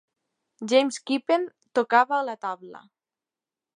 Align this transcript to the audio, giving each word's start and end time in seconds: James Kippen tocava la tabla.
James 0.71 0.97
Kippen 1.11 1.45
tocava 1.81 2.21
la 2.31 2.37
tabla. 2.47 2.83